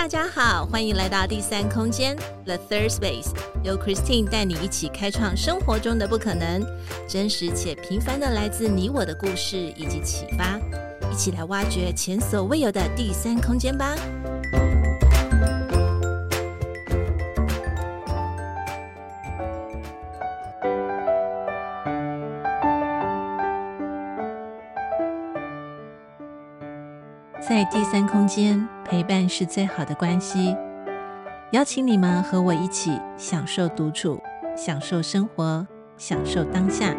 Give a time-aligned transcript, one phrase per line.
[0.00, 3.30] 大家好，欢迎来到第三空间 The Third Space，
[3.64, 6.64] 由 Christine 带你一起开创生活中的不可能，
[7.08, 10.56] 真实且平凡的来自你我的故事以及启发，
[11.10, 13.96] 一起来挖掘前所未有的第三空间吧。
[27.40, 30.56] 在第三空间，陪伴是最好的关系。
[31.52, 34.18] 邀请你们和我一起享受独处，
[34.56, 35.66] 享受生活，
[35.98, 36.96] 享受当下。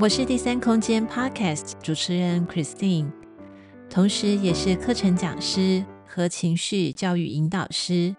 [0.00, 3.12] 我是第三空间 Podcast 主持人 Christine，
[3.88, 8.16] 同时也是课程讲师和情绪教育引导师，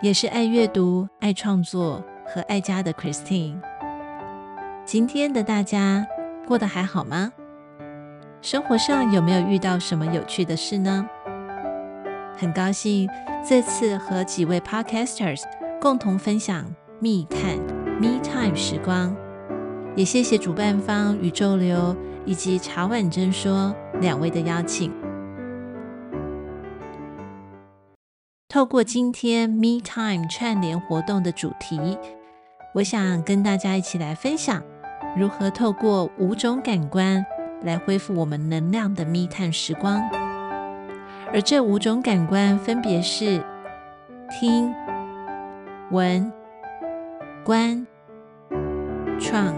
[0.00, 3.60] 也是爱阅读、爱创作和爱家的 Christine。
[4.84, 6.06] 今天的大家，
[6.46, 7.32] 过得还好吗？
[8.46, 11.04] 生活上有没有遇到什么有趣的事呢？
[12.36, 13.10] 很高兴
[13.44, 15.42] 这次和几位 Podcasters
[15.80, 16.64] 共同分享
[17.00, 17.56] 密探
[18.00, 19.16] Me Time 时光，
[19.96, 24.92] 也谢谢主办方宇宙流以及茶碗蒸说两位的邀请。
[28.48, 31.98] 透过今天 Me Time 串联活动的主题，
[32.76, 34.62] 我想跟大家一起来分享。
[35.16, 37.26] 如何透过五种感官
[37.62, 40.00] 来恢复我们能量的密探时光？
[41.32, 43.42] 而这五种感官分别是
[44.30, 44.72] 听、
[45.90, 46.32] 闻、
[47.44, 47.86] 观、
[49.18, 49.54] 创。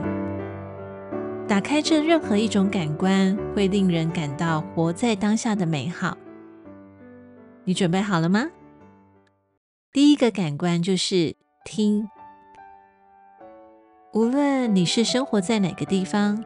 [1.47, 6.17] 打开这任何一种感官，会令人感到活在当下的美好。
[7.65, 8.49] 你准备好了吗？
[9.93, 12.09] 第一个感官就是听。
[14.13, 16.43] 无论你是生活在哪个地方，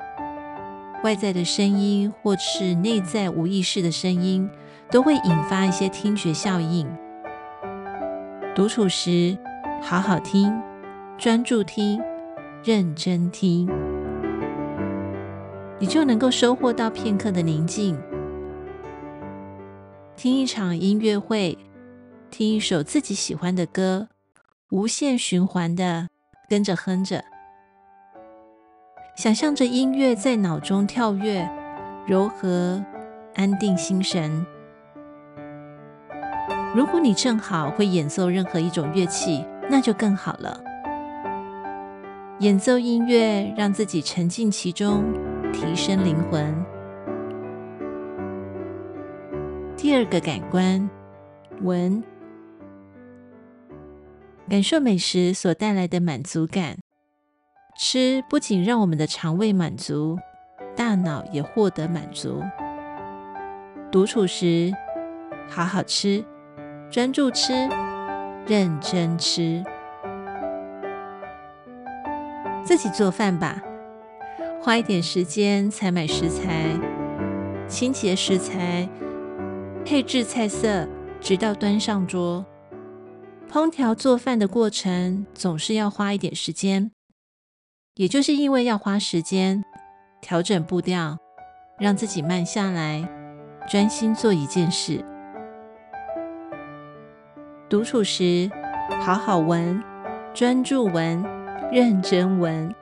[1.03, 4.49] 外在的声音或是内在无意识的声音，
[4.91, 6.89] 都会引发一些听觉效应。
[8.55, 9.37] 独处时，
[9.81, 10.53] 好好听，
[11.19, 12.01] 专注听，
[12.63, 13.69] 认真听，
[15.81, 17.99] 你就能够收获到片刻的宁静。
[20.15, 21.59] 听一场音乐会，
[22.31, 24.09] 听一首自己喜欢的歌，
[24.71, 26.09] 无限循环的
[26.49, 27.32] 跟着哼着。
[29.15, 31.49] 想象着音乐在脑中跳跃，
[32.07, 32.83] 柔和、
[33.35, 34.45] 安定心神。
[36.75, 40.59] 如果你正好会演奏任何一种乐器，那就更好了。
[42.39, 45.05] 演奏音乐，让自己沉浸其中，
[45.53, 46.65] 提升灵魂。
[49.77, 50.89] 第二个感官，
[51.61, 52.03] 闻，
[54.49, 56.82] 感受美食所带来的满足感。
[57.85, 60.17] 吃不仅让我们的肠胃满足，
[60.77, 62.41] 大脑也获得满足。
[63.91, 64.73] 独处时，
[65.49, 66.25] 好好吃，
[66.93, 67.69] 专注吃，
[68.47, 69.65] 认真吃。
[72.65, 73.61] 自己做饭吧，
[74.63, 76.79] 花一点时间采买食材，
[77.67, 78.89] 清洁食材，
[79.85, 80.87] 配置菜色，
[81.21, 82.47] 直到端上桌。
[83.51, 86.93] 烹调做饭的过程总是要花一点时间。
[87.97, 89.63] 也就是因为要花时间
[90.23, 91.19] 调整步调，
[91.79, 93.07] 让自己慢下来，
[93.69, 95.05] 专心做一件事。
[97.69, 98.51] 独处时，
[99.03, 99.83] 好好闻，
[100.33, 101.23] 专注闻，
[101.71, 102.75] 认真闻。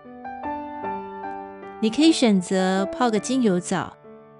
[1.81, 3.93] 你可以选择泡个精油澡，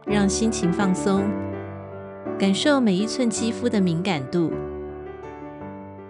[0.07, 1.25] 让心情放松，
[2.39, 4.53] 感受每一寸肌肤的敏感度；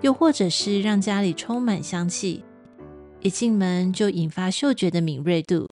[0.02, 2.44] 又或者是让家里充满香气。
[3.22, 5.68] 一进门就引发嗅觉的敏锐度，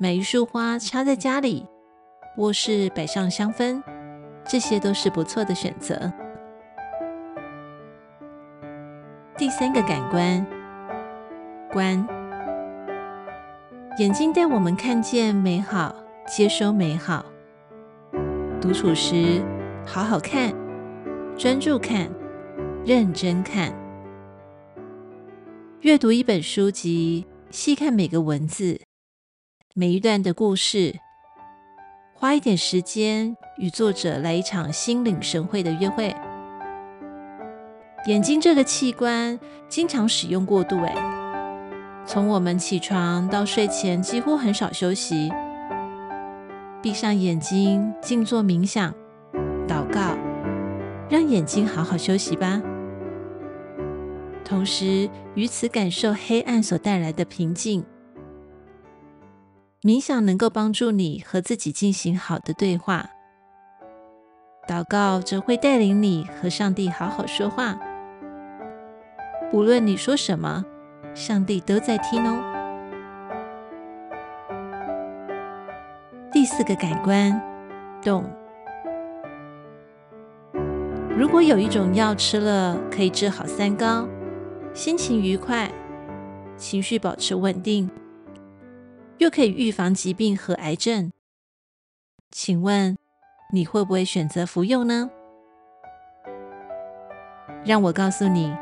[0.00, 1.66] 买一束花插在家里，
[2.38, 3.82] 卧室摆上香氛，
[4.48, 6.10] 这些都是不错的选择。
[9.36, 10.46] 第三个感官，
[11.70, 12.08] 观，
[13.98, 15.94] 眼睛带我们看见美好，
[16.26, 17.26] 接收美好。
[18.58, 19.42] 独处时，
[19.84, 20.54] 好好看，
[21.36, 22.08] 专注看，
[22.86, 23.70] 认真看。
[25.82, 28.80] 阅读一本书籍，细看每个文字，
[29.74, 30.98] 每一段的故事，
[32.14, 36.16] 花一点时间与作者来一场心领神会的约会。
[38.06, 39.38] 眼睛这个器官
[39.68, 40.94] 经常使用过度，哎，
[42.06, 45.30] 从我们起床到睡前几乎很少休息。
[46.82, 48.94] 闭上眼睛，静坐冥想，
[49.68, 50.16] 祷告，
[51.10, 52.62] 让眼睛好好休息吧。
[54.48, 57.84] 同时，于此感受黑暗所带来的平静。
[59.82, 63.10] 冥想能够帮助你和自己进行好的对话，
[64.68, 67.76] 祷告则会带领你和上帝好好说话。
[69.52, 70.64] 无论你说什么，
[71.12, 72.38] 上帝都在听哦。
[76.32, 77.42] 第四个感官，
[78.00, 78.24] 动。
[81.18, 84.06] 如果有一种药吃了可以治好三高，
[84.76, 85.72] 心情愉快，
[86.58, 87.90] 情绪保持稳定，
[89.16, 91.10] 又可以预防疾病和癌症，
[92.30, 92.94] 请问
[93.54, 95.10] 你会不会选择服用呢？
[97.64, 98.54] 让我告诉你，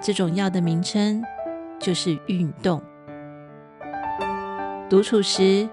[0.00, 1.22] 这种药的名称
[1.78, 2.82] 就是运动。
[4.88, 5.68] 独处时，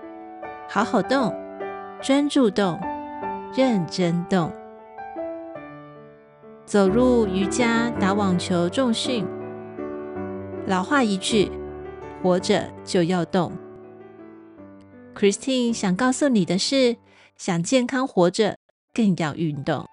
[0.67, 1.33] 好好动，
[2.01, 2.77] 专注动，
[3.55, 4.51] 认真动。
[6.65, 9.25] 走路、瑜伽、打网球、重训。
[10.67, 11.49] 老话一句，
[12.21, 13.53] 活着就要动。
[15.15, 16.97] Christine 想告诉你的是，
[17.37, 18.57] 想健康活着，
[18.93, 19.85] 更要运动。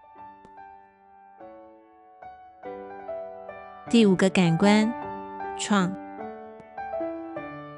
[3.89, 4.93] 第五个感官，
[5.57, 5.95] 创。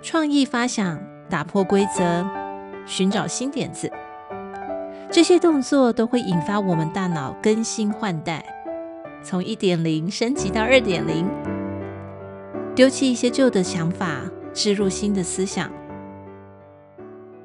[0.01, 0.99] 创意发想，
[1.29, 2.27] 打破规则，
[2.87, 3.93] 寻找新点子，
[5.11, 8.43] 这些动作都会引发我们大脑更新换代。
[9.23, 11.29] 从一点零升级到二点零，
[12.77, 14.21] 丢弃一些旧的想法，
[14.53, 15.73] 置入新的思想。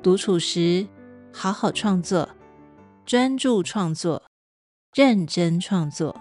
[0.03, 0.85] 独处时，
[1.33, 2.27] 好好创作，
[3.05, 4.23] 专注创作，
[4.93, 6.19] 认真创作。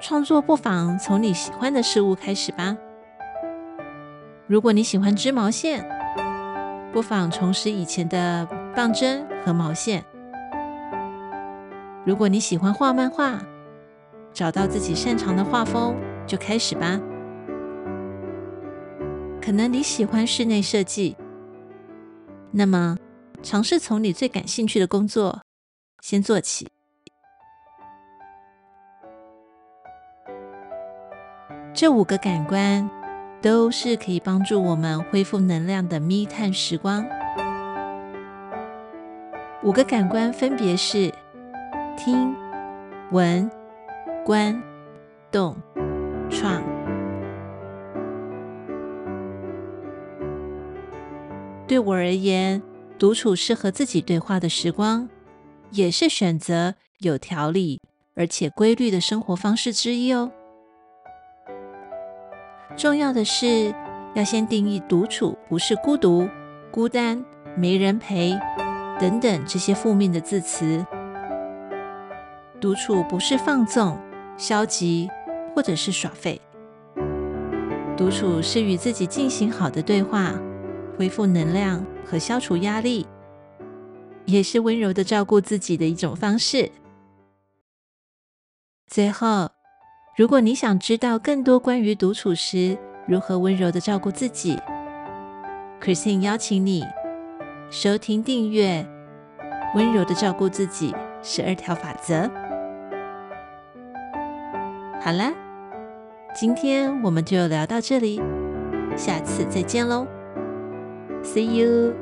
[0.00, 2.74] 创作不妨从你喜欢的事物开始吧。
[4.46, 5.86] 如果你喜欢织毛线，
[6.90, 10.02] 不妨重拾以前的棒针和毛线。
[12.06, 13.42] 如果你喜欢画漫画，
[14.36, 15.96] 找到自己擅长的画风，
[16.26, 17.00] 就开始吧。
[19.40, 21.16] 可能你喜欢室内设计，
[22.50, 22.98] 那么
[23.42, 25.40] 尝试从你最感兴趣的工作
[26.02, 26.68] 先做起。
[31.72, 32.86] 这五个感官
[33.40, 37.02] 都是可以帮助我们恢复能量的密探时光。
[39.62, 41.10] 五个感官分别是。
[41.96, 42.36] 听、
[43.10, 43.50] 闻、
[44.26, 44.60] 观、
[45.30, 45.56] 动、
[46.28, 46.60] 创。
[51.68, 52.60] 对我而言，
[52.98, 55.08] 独处是和自己对话的时光，
[55.70, 57.80] 也是选择有条理
[58.16, 60.32] 而且规律的生活方式之一哦。
[62.76, 63.72] 重要的是，
[64.16, 66.28] 要先定义独处不是孤独、
[66.72, 67.24] 孤单、
[67.56, 68.36] 没人陪
[68.98, 70.84] 等等这些负面的字词。
[72.60, 73.96] 独处不是放纵、
[74.36, 75.08] 消极，
[75.54, 76.40] 或者是耍废。
[77.96, 80.34] 独处是与自己进行好的对话，
[80.98, 83.06] 恢复能量和消除压力，
[84.26, 86.70] 也是温柔的照顾自己的一种方式。
[88.86, 89.50] 最后，
[90.16, 92.76] 如果你想知道更多关于独处时
[93.08, 94.58] 如何温柔的照顾自己
[95.80, 96.84] ，Christine 邀请你
[97.70, 98.86] 收听订阅
[99.76, 102.14] 《温柔的照顾自己十二条法则》。
[105.06, 105.32] 好了，
[106.34, 108.20] 今天我们就聊到这里，
[108.96, 110.04] 下次再见喽
[111.22, 111.94] ，See you。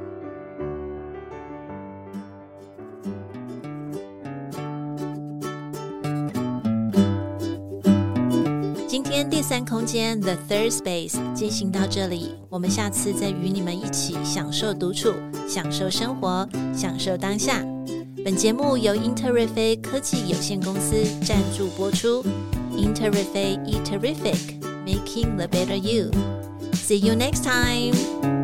[8.88, 15.12] 今天第三空间 The Third Space 进行到这里，我们下次再与你们一起享受独处，
[15.46, 17.60] 享受生活，享受当下。
[18.24, 22.24] 本节目由 Interriffe 科技有限公司赞助播出。
[22.74, 26.10] Interriffe, eat terrific, making the better you.
[26.74, 28.43] See you next time.